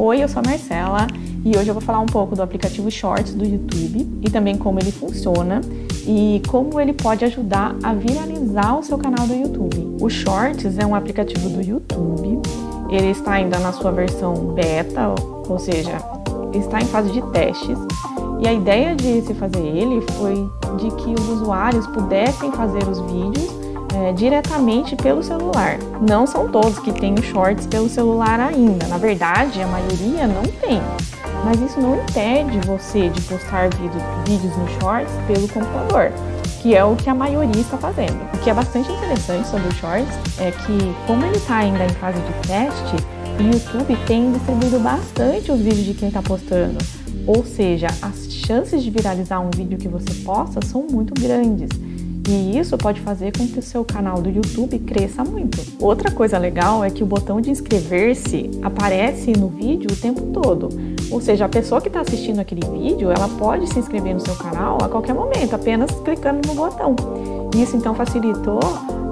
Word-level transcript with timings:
Oi, 0.00 0.22
eu 0.22 0.28
sou 0.28 0.38
a 0.38 0.48
Marcela 0.48 1.08
e 1.44 1.58
hoje 1.58 1.66
eu 1.66 1.74
vou 1.74 1.82
falar 1.82 1.98
um 1.98 2.06
pouco 2.06 2.36
do 2.36 2.40
aplicativo 2.40 2.88
Shorts 2.88 3.34
do 3.34 3.44
YouTube 3.44 4.08
e 4.22 4.30
também 4.30 4.56
como 4.56 4.78
ele 4.78 4.92
funciona 4.92 5.60
e 6.06 6.40
como 6.46 6.78
ele 6.78 6.92
pode 6.92 7.24
ajudar 7.24 7.74
a 7.82 7.92
viralizar 7.94 8.78
o 8.78 8.82
seu 8.84 8.96
canal 8.96 9.26
do 9.26 9.34
YouTube. 9.34 9.96
O 10.00 10.08
Shorts 10.08 10.78
é 10.78 10.86
um 10.86 10.94
aplicativo 10.94 11.48
do 11.48 11.60
YouTube, 11.60 12.40
ele 12.88 13.10
está 13.10 13.32
ainda 13.32 13.58
na 13.58 13.72
sua 13.72 13.90
versão 13.90 14.34
beta, 14.54 15.12
ou 15.48 15.58
seja, 15.58 15.98
está 16.54 16.80
em 16.80 16.86
fase 16.86 17.10
de 17.10 17.20
testes. 17.32 17.76
E 18.38 18.46
a 18.46 18.52
ideia 18.52 18.94
de 18.94 19.20
se 19.22 19.34
fazer 19.34 19.66
ele 19.66 20.00
foi 20.12 20.34
de 20.76 20.94
que 20.94 21.12
os 21.12 21.28
usuários 21.28 21.88
pudessem 21.88 22.52
fazer 22.52 22.84
os 22.88 23.00
vídeos 23.00 23.67
é, 23.94 24.12
diretamente 24.12 24.96
pelo 24.96 25.22
celular. 25.22 25.78
Não 26.00 26.26
são 26.26 26.48
todos 26.48 26.78
que 26.78 26.92
têm 26.92 27.16
Shorts 27.22 27.66
pelo 27.66 27.88
celular 27.88 28.40
ainda. 28.40 28.86
Na 28.86 28.98
verdade, 28.98 29.60
a 29.62 29.66
maioria 29.66 30.26
não 30.26 30.42
tem. 30.42 30.80
Mas 31.44 31.60
isso 31.60 31.80
não 31.80 31.96
impede 31.96 32.58
você 32.66 33.08
de 33.08 33.20
postar 33.22 33.68
vídeos, 33.70 34.02
vídeos 34.26 34.56
no 34.56 34.68
Shorts 34.80 35.12
pelo 35.26 35.48
computador, 35.48 36.12
que 36.60 36.74
é 36.74 36.84
o 36.84 36.96
que 36.96 37.08
a 37.08 37.14
maioria 37.14 37.60
está 37.60 37.78
fazendo. 37.78 38.20
O 38.34 38.38
que 38.38 38.50
é 38.50 38.54
bastante 38.54 38.90
interessante 38.90 39.46
sobre 39.48 39.68
o 39.68 39.72
Shorts 39.74 40.18
é 40.38 40.50
que, 40.50 40.94
como 41.06 41.24
ele 41.24 41.36
está 41.36 41.58
ainda 41.58 41.84
em 41.84 41.90
fase 41.90 42.18
de 42.20 42.48
teste, 42.48 42.96
o 43.38 43.42
YouTube 43.42 43.96
tem 44.06 44.32
distribuído 44.32 44.80
bastante 44.80 45.52
os 45.52 45.60
vídeos 45.60 45.84
de 45.84 45.94
quem 45.94 46.08
está 46.08 46.20
postando. 46.20 46.78
Ou 47.26 47.44
seja, 47.44 47.86
as 48.02 48.32
chances 48.32 48.82
de 48.82 48.90
viralizar 48.90 49.40
um 49.40 49.50
vídeo 49.50 49.78
que 49.78 49.86
você 49.86 50.12
posta 50.24 50.64
são 50.66 50.86
muito 50.90 51.14
grandes. 51.20 51.68
E 52.28 52.58
isso 52.58 52.76
pode 52.76 53.00
fazer 53.00 53.32
com 53.36 53.48
que 53.48 53.58
o 53.58 53.62
seu 53.62 53.82
canal 53.82 54.20
do 54.20 54.28
YouTube 54.28 54.78
cresça 54.80 55.24
muito. 55.24 55.58
Outra 55.80 56.10
coisa 56.10 56.36
legal 56.36 56.84
é 56.84 56.90
que 56.90 57.02
o 57.02 57.06
botão 57.06 57.40
de 57.40 57.50
inscrever-se 57.50 58.50
aparece 58.62 59.32
no 59.32 59.48
vídeo 59.48 59.88
o 59.90 59.96
tempo 59.96 60.20
todo. 60.26 60.68
Ou 61.10 61.22
seja, 61.22 61.46
a 61.46 61.48
pessoa 61.48 61.80
que 61.80 61.88
está 61.88 62.02
assistindo 62.02 62.38
aquele 62.38 62.60
vídeo, 62.70 63.10
ela 63.10 63.28
pode 63.38 63.66
se 63.72 63.78
inscrever 63.78 64.12
no 64.12 64.20
seu 64.20 64.34
canal 64.34 64.76
a 64.82 64.88
qualquer 64.90 65.14
momento, 65.14 65.54
apenas 65.54 65.90
clicando 66.04 66.46
no 66.46 66.54
botão. 66.54 66.94
Isso 67.56 67.74
então 67.74 67.94
facilitou 67.94 68.60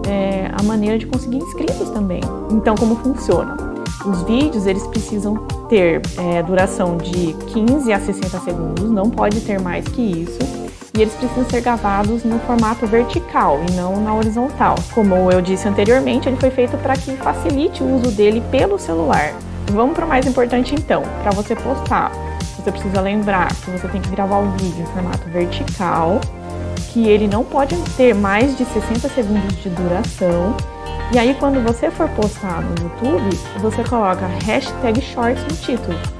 é, 0.06 0.51
a 0.53 0.62
maneira 0.62 0.98
de 0.98 1.06
conseguir 1.06 1.39
inscritos 1.39 1.89
também. 1.89 2.20
Então, 2.51 2.75
como 2.75 2.97
funciona? 2.97 3.56
Os 4.05 4.23
vídeos 4.25 4.67
eles 4.67 4.86
precisam 4.89 5.36
ter 5.70 6.03
é, 6.19 6.42
duração 6.42 6.98
de 6.98 7.33
15 7.33 7.91
a 7.95 7.98
60 7.98 8.41
segundos, 8.41 8.91
não 8.91 9.08
pode 9.08 9.41
ter 9.41 9.58
mais 9.58 9.89
que 9.89 10.03
isso 10.03 10.66
e 10.97 11.02
eles 11.02 11.14
precisam 11.14 11.44
ser 11.44 11.61
gravados 11.61 12.25
no 12.25 12.39
formato 12.41 12.86
vertical 12.86 13.61
e 13.69 13.72
não 13.72 14.00
na 14.00 14.14
horizontal. 14.14 14.77
Como 14.92 15.30
eu 15.30 15.42
disse 15.42 15.69
anteriormente, 15.69 16.28
ele 16.28 16.39
foi 16.39 16.50
feito 16.50 16.77
para 16.78 16.94
que 16.94 17.14
facilite 17.16 17.83
o 17.83 17.97
uso 17.97 18.11
dele 18.11 18.42
pelo 18.50 18.78
celular. 18.78 19.34
Vamos 19.72 19.94
para 19.94 20.06
o 20.06 20.08
mais 20.08 20.27
importante 20.27 20.74
então, 20.74 21.02
para 21.22 21.33
você 21.33 21.55
postar. 21.55 22.11
Você 22.56 22.72
precisa 22.72 23.00
lembrar 23.00 23.48
que 23.48 23.70
você 23.70 23.86
tem 23.89 24.00
que 24.00 24.08
gravar 24.08 24.39
o 24.39 24.50
vídeo 24.52 24.83
em 24.83 24.86
formato 24.86 25.28
vertical, 25.28 26.20
que 26.92 27.06
ele 27.06 27.28
não 27.28 27.44
pode 27.44 27.77
ter 27.97 28.14
mais 28.14 28.56
de 28.56 28.64
60 28.64 29.08
segundos 29.11 29.62
de 29.62 29.69
duração. 29.69 30.56
E 31.12 31.19
aí, 31.19 31.34
quando 31.34 31.62
você 31.62 31.91
for 31.91 32.08
postar 32.11 32.62
no 32.62 32.70
YouTube, 32.83 33.39
você 33.61 33.84
coloca 33.84 34.27
hashtag 34.44 35.00
shorts 35.00 35.42
no 35.44 35.56
título. 35.56 36.16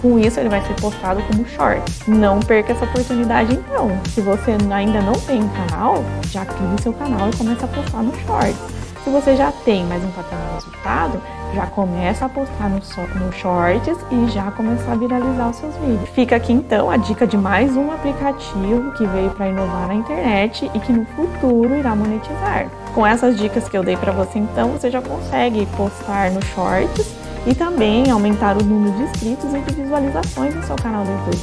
Com 0.00 0.18
isso, 0.18 0.38
ele 0.38 0.48
vai 0.48 0.60
ser 0.66 0.74
postado 0.74 1.22
como 1.22 1.46
short. 1.48 1.82
Não 2.08 2.40
perca 2.40 2.72
essa 2.72 2.84
oportunidade 2.84 3.54
então. 3.54 3.90
Se 4.14 4.20
você 4.20 4.56
ainda 4.70 5.00
não 5.00 5.14
tem 5.14 5.42
um 5.42 5.48
canal, 5.48 6.04
já 6.30 6.44
crie 6.44 6.82
seu 6.82 6.92
canal 6.92 7.30
e 7.30 7.36
comece 7.36 7.64
a 7.64 7.68
postar 7.68 8.02
no 8.02 8.14
shorts. 8.20 8.76
Se 9.02 9.10
você 9.10 9.36
já 9.36 9.52
tem, 9.64 9.84
mas 9.84 10.02
não 10.02 10.10
está 10.10 10.24
tendo 10.24 10.54
resultado, 10.54 11.22
já 11.54 11.64
começa 11.66 12.26
a 12.26 12.28
postar 12.28 12.68
no, 12.68 12.80
no 13.24 13.32
shorts 13.32 13.96
e 14.10 14.28
já 14.30 14.50
começar 14.50 14.92
a 14.92 14.96
viralizar 14.96 15.50
os 15.50 15.56
seus 15.56 15.76
vídeos. 15.76 16.08
Fica 16.10 16.34
aqui 16.34 16.52
então 16.52 16.90
a 16.90 16.96
dica 16.96 17.24
de 17.24 17.38
mais 17.38 17.76
um 17.76 17.92
aplicativo 17.92 18.90
que 18.98 19.06
veio 19.06 19.30
para 19.30 19.48
inovar 19.48 19.86
na 19.86 19.94
internet 19.94 20.68
e 20.74 20.80
que 20.80 20.92
no 20.92 21.06
futuro 21.06 21.76
irá 21.76 21.94
monetizar. 21.94 22.68
Com 22.94 23.06
essas 23.06 23.38
dicas 23.38 23.68
que 23.68 23.78
eu 23.78 23.84
dei 23.84 23.96
para 23.96 24.10
você 24.10 24.40
então, 24.40 24.70
você 24.70 24.90
já 24.90 25.00
consegue 25.00 25.66
postar 25.76 26.32
no 26.32 26.44
shorts 26.46 27.25
e 27.46 27.54
também 27.54 28.10
aumentar 28.10 28.56
o 28.56 28.64
número 28.64 28.96
de 28.96 29.02
inscritos 29.04 29.54
e 29.54 29.60
de 29.60 29.74
visualizações 29.82 30.54
no 30.54 30.62
seu 30.64 30.76
canal 30.76 31.04
do 31.04 31.10
YouTube. 31.10 31.38